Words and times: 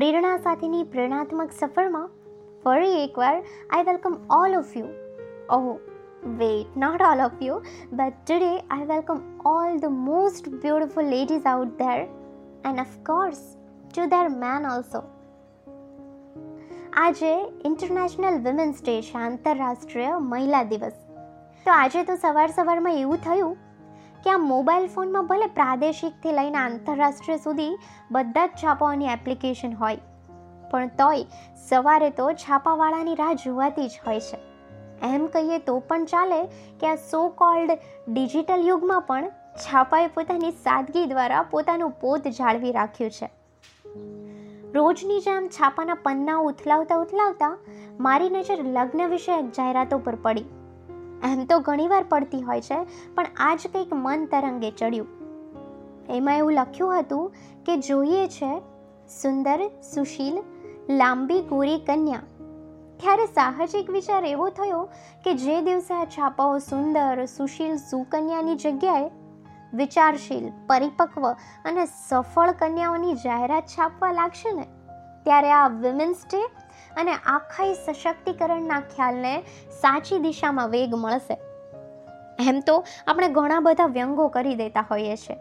પ્રેરણા 0.00 0.36
સાથેની 0.36 0.84
પ્રેરણાત્મક 0.84 1.52
સફરમાં 1.52 2.10
ફરી 2.64 3.04
એકવાર 3.04 3.42
I 3.70 3.82
welcome 3.82 4.14
all 4.30 4.54
of 4.54 4.76
you 4.76 4.86
oho 5.50 5.80
wait 6.24 6.76
not 6.76 7.02
all 7.02 7.20
of 7.20 7.42
you 7.42 7.62
but 7.92 8.14
today 8.26 8.58
I 8.58 8.84
welcome 8.84 9.20
all 9.46 9.78
the 9.78 9.84
most 9.84 10.48
beautiful 10.48 11.04
ladies 11.04 11.46
out 11.46 11.66
there 11.66 11.98
and 12.64 12.80
of course 12.80 13.56
to 13.94 14.06
their 14.06 14.28
men 14.28 14.66
also 14.66 14.98
આજે 16.92 17.34
international 17.64 18.38
women's 18.38 18.82
day 18.84 19.02
છે 19.02 19.18
આંતરરાષ્ટ્રીય 19.18 20.18
મહિલા 20.18 20.62
દિવસ. 20.62 20.92
તો 21.64 21.70
આજે 21.72 22.04
તો 22.04 22.16
સવાર 22.16 22.48
સવારમાં 22.48 22.92
એવું 22.92 23.16
થયું 23.16 23.56
કે 24.24 24.30
આ 24.30 24.36
મોબાઈલ 24.38 24.86
ફોનમાં 24.86 25.26
ભલે 25.26 25.46
પ્રાદેશિકથી 25.46 26.32
લઈને 26.32 26.58
આંતરરાષ્ટ્રીય 26.58 27.36
સુધી 27.36 27.78
બધા 28.10 28.46
જ 28.46 28.50
છાપાઓની 28.64 29.06
એપ્લિકેશન 29.06 29.74
હોય, 29.74 29.98
પણ 30.70 30.88
તોય 30.98 31.24
સવારે 31.68 32.10
તો 32.10 32.32
છાપાવાળાની 32.32 33.14
રાહ 33.14 33.32
જોવાતી 33.32 33.88
જ 33.88 34.00
હોય 34.06 34.20
છે. 34.20 34.38
એમ 35.02 35.26
કહીએ 35.26 35.58
તો 35.58 35.78
પણ 35.78 36.04
ચાલે 36.04 36.46
કે 36.80 36.86
આ 36.86 36.94
સો 37.10 37.28
કોલ્ડ 37.28 37.70
ડિજિટલ 38.08 38.60
યુગમાં 38.60 39.00
પણ 39.00 39.30
છાપાએ 39.56 40.06
પોતાની 40.06 40.50
સાદગી 40.50 41.06
દ્વારા 41.06 41.42
પોતાનું 41.42 41.90
પોત 41.90 42.28
જાળવી 42.28 42.72
રાખ્યું 42.72 43.10
છે. 43.10 43.30
રોજની 44.72 45.20
જેમ 45.20 45.48
છાપાના 45.48 45.94
પન્ના 45.94 46.36
ઉથલાવતા 46.38 46.96
ઉથલાવતા 46.96 47.56
મારી 48.00 48.30
નજર 48.30 48.58
લગ્ન 48.62 49.06
વિષયક 49.08 49.50
જાહેરાતો 49.50 49.98
પર 49.98 50.16
પડી. 50.16 50.44
એમ 51.24 51.44
તો 51.44 51.58
ઘણીવાર 51.58 52.04
પડતી 52.08 52.42
હોય 52.42 52.60
છે, 52.60 52.84
પણ 53.14 53.26
આજ 53.36 53.60
કંઈક 53.72 53.88
મન 53.92 54.26
તરંગે 54.26 54.70
ચડ્યું. 54.70 55.06
એમાં 56.08 56.36
એવું 56.36 56.52
લખ્યું 56.52 57.00
હતું 57.00 57.34
કે 57.66 57.76
જોઈએ 57.76 58.28
છે, 58.28 58.62
સુંદર, 59.22 59.68
સુશીલ, 59.68 60.42
લાંબી 60.96 61.42
ગોરી 61.42 61.78
કન્યા. 61.78 62.20
ત્યારે 62.96 63.26
સાહજિક 63.26 63.90
વિચાર 63.90 64.24
એવો 64.24 64.48
થયો 64.48 64.88
કે 65.24 65.34
જે 65.34 65.62
દિવસે 65.62 65.94
આ 65.94 66.04
છાપાઓ 66.04 66.58
સુંદર, 66.58 67.24
સુશીલ, 67.24 67.76
સુકન્યાની 67.76 68.54
જગ્યાએ 68.54 69.10
વિચારશીલ, 69.74 70.50
પરિપક્વ 70.66 71.32
અને 71.64 71.86
સફળ 71.86 72.50
કન્યાઓની 72.52 73.12
જાહેરાત 73.12 73.66
છાપવા 73.66 74.12
લાગશે 74.12 74.52
ને? 74.52 74.79
ત્યારે 75.24 75.52
આ 75.52 75.68
વિમેન્સ 75.68 76.16
ડે 76.32 76.46
અને 76.96 77.12
આખા 77.12 77.72
સશક્તિકરણના 77.72 78.80
ખ્યાલને 78.80 79.40
સાચી 79.80 80.18
દિશામાં 80.18 80.68
વેગ 80.68 80.94
મળશે. 80.94 81.40
એમ 82.48 82.60
તો 82.60 82.84
આપણે 83.06 83.28
ઘણા 83.28 83.60
બધા 83.60 83.86
વ્યંગો 83.86 84.28
કરી 84.28 84.54
દેતા 84.54 84.86
હોઈએ 84.90 85.16
છીએ. 85.16 85.36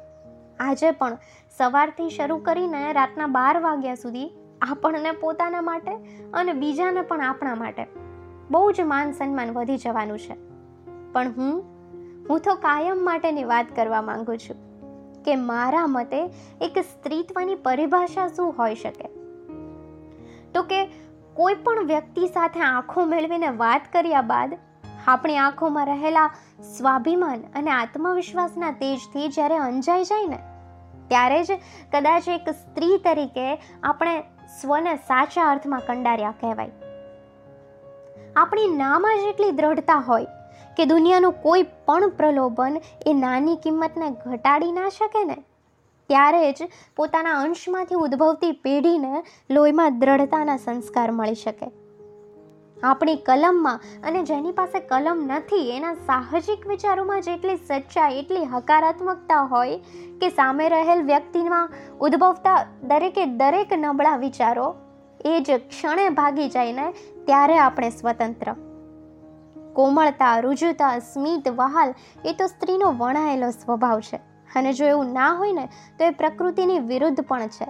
આજે 0.59 0.91
પણ 0.91 1.17
સવારથી 1.58 2.09
શરૂ 2.09 2.38
કરીને 2.38 2.94
રાતના 2.94 3.27
બાર 3.27 3.59
વાગ્યા 3.59 3.95
સુધી 3.95 4.31
આપણને 4.61 5.11
પોતાના 5.11 5.61
માટે 5.61 5.91
અને 6.33 6.53
બીજાને 6.53 7.02
પણ 7.02 7.21
આપણા 7.21 7.55
માટે 7.55 7.88
બહુ 8.52 8.71
જ 8.71 8.81
માન 8.81 9.11
સન્માન 9.11 9.52
વધી 9.52 9.77
જવાનું 9.77 10.19
છે. 10.19 10.36
પણ 11.11 11.27
હું 11.27 11.64
હું 12.30 12.39
તો 12.39 12.55
કાયમ 12.55 13.05
માટેની 13.05 13.43
વાત 13.43 13.75
કરવા 13.75 14.02
માંગુ 14.02 14.36
છું 14.36 14.69
કે 15.23 15.36
મારા 15.36 15.88
મતે 15.88 16.25
એક 16.61 16.77
સ્ત્રીત્વની 16.77 17.55
પરિભાષા 17.55 18.27
શું 18.27 18.53
હોઈ 18.59 18.75
શકે? 18.75 19.18
તો 20.59 20.63
કે 20.63 20.85
કોઈ 21.33 21.55
પણ 21.55 21.85
વ્યક્તિ 21.85 22.27
સાથે 22.27 22.59
આંખો 22.59 23.05
મેળવીને 23.05 23.47
વાત 23.47 23.81
કર્યા 23.93 24.21
બાદ 24.21 24.57
આપણી 25.07 25.38
આંખોમાં 25.38 25.85
રહેલા 25.85 26.31
સ્વાભિમાન 26.77 27.41
અને 27.55 27.71
આત્મવિશ્વાસના 27.71 28.71
તેજથી 28.71 29.27
જ્યારે 29.27 29.57
અંજાઈ 29.57 30.03
જાય 30.03 30.27
ને, 30.27 30.39
ત્યારે 31.07 31.43
જ 31.43 31.52
કદાચ 31.91 32.30
એક 32.30 32.49
સ્ત્રી 32.49 32.97
તરીકે 32.97 33.61
આપણે 33.83 34.23
સ્વને 34.61 34.95
સાચા 34.95 35.52
અર્થમાં 35.52 35.80
કંડાર્યા 35.80 36.31
કહેવાય. 36.31 36.71
આપણી 38.35 38.67
નામાં 38.77 39.17
જ 39.17 39.21
એટલી 39.21 39.52
દ્રઢતા 39.52 39.99
હોય 39.99 40.25
કે 40.77 40.85
દુનિયાનું 40.85 41.31
કોઈ 41.31 41.63
પણ 41.63 42.09
પ્રલોભન 42.09 42.77
એ 43.08 43.14
નાની 43.14 43.55
કિંમતને 43.55 44.09
ઘટાડી 44.09 44.71
ના 44.71 44.89
શકે 44.89 45.23
ને 45.23 45.43
ત્યારે 46.09 46.52
જ 46.52 46.70
પોતાના 46.95 47.42
અંશમાંથી 47.42 47.95
ઉદ્ભવતી 47.95 48.52
પેઢીને 48.52 49.23
લોહીમાં 49.52 49.99
દ્રઢતાના 49.99 50.58
સંસ્કાર 50.58 51.11
મળી 51.11 51.36
શકે. 51.36 51.71
આપણી 52.83 53.15
કલમમાં 53.15 53.80
અને 54.03 54.23
જેની 54.23 54.52
પાસે 54.52 54.80
કલમ 54.80 55.23
નથી, 55.25 55.70
એના 55.70 55.93
સાહજિક 55.93 56.67
વિચારોમાં 56.67 57.21
જેટલી 57.21 57.55
સચ્ચાઈ, 57.55 58.20
એટલી 58.20 58.45
હકારાત્મકતા 58.45 59.42
હોય 59.42 59.77
કે 60.21 60.30
સામે 60.30 60.70
રહેલ 60.70 61.02
વ્યક્તિમાં 61.02 61.70
ઉદ્ભવતા 62.02 62.65
દરેકે 62.83 63.26
દરેક 63.26 63.73
નબળા 63.77 64.15
વિચારો, 64.17 64.76
એ 65.26 65.39
જ 65.39 65.59
ક્ષણે 65.67 66.09
ભાગી 66.09 66.49
જાય 66.49 66.71
ને 66.71 66.87
ત્યારે 67.26 67.58
આપણે 67.58 67.89
સ્વતંત્ર. 67.89 68.55
કોમળતા, 69.73 70.39
રુજુતા, 70.39 70.99
સ્મિત, 70.99 71.49
વહાલ, 71.49 71.93
એ 72.26 72.33
તો 72.33 72.47
સ્ત્રીનો 72.47 72.91
વણાયેલો 72.97 73.49
સ્વભાવ 73.49 73.99
છે. 73.99 74.28
અને 74.55 74.73
જો 74.73 74.86
એવું 74.86 75.05
ના 75.05 75.33
હોય 75.33 75.54
ને, 75.54 75.70
તો 75.99 76.05
એ 76.05 76.10
પ્રકૃતિની 76.10 76.80
વિરુદ્ધ 76.80 77.21
પણ 77.21 77.48
છે. 77.48 77.65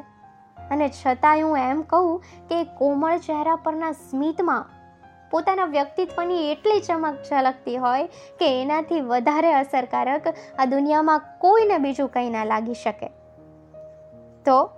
અને 0.72 0.90
છતાંય 0.90 1.42
હું 1.42 1.58
એમ 1.58 1.82
કહું 1.82 2.24
કે 2.50 2.64
કોમળ 2.64 3.18
ચહેરા 3.18 3.56
પરના 3.56 3.92
સ્મિતમાં 3.92 4.66
પોતાના 5.32 5.66
વ્યક્તિત્વની 5.66 6.52
એટલી 6.52 6.80
ચમક 6.80 7.14
ઝલકતી 7.30 7.78
હોય 7.78 8.08
કે 8.40 8.62
એનાથી 8.62 9.02
વધારે 9.02 9.54
અસરકારક 9.54 10.28
આ 10.60 10.66
દુનિયામાં 10.66 11.22
કોઈને 11.40 11.78
બીજું 11.78 12.10
કંઈ 12.10 12.30
ના 12.30 12.44
લાગી 12.44 12.74
શકે. 12.74 13.08
તો 14.46 14.70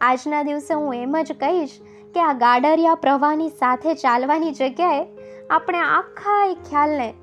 આજના 0.00 0.42
દિવસે 0.42 0.74
હું 0.74 0.94
એમ 0.94 1.22
જ 1.22 1.32
કહીશ 1.32 1.80
કે 2.14 2.20
આ 2.20 2.32
ગાડરિયા 2.32 2.94
પ્રવાહની 2.94 3.48
સાથે 3.48 3.94
ચાલવાની 3.94 4.50
જગ્યાએ 4.50 5.06
આપણે 5.50 5.78
આખા 5.78 6.46
એ 6.46 6.54
ખ્યાલને 6.54 7.14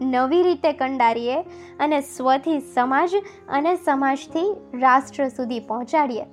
નવી 0.00 0.42
રીતે 0.42 0.72
કંડારીએ 0.72 1.40
અને 1.80 2.00
સ્વથી 2.00 2.60
સમાજ 2.60 3.10
અને 3.48 3.76
સમાજથી 3.76 4.56
રાષ્ટ્ર 4.80 5.28
સુધી 5.28 5.60
પહોંચાડીએ. 5.60 6.24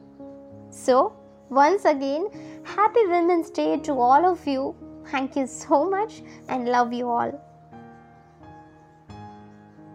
So 0.85 1.11
once 1.51 1.87
again 1.87 2.27
happy 2.77 3.05
women's 3.05 3.51
day 3.55 3.75
to 3.75 3.93
all 3.93 4.25
of 4.25 4.47
you 4.47 4.73
thank 5.11 5.37
you 5.37 5.45
so 5.45 5.83
much 5.83 6.11
and 6.49 6.67
love 6.67 6.93
you 6.93 7.07
all 7.07 7.31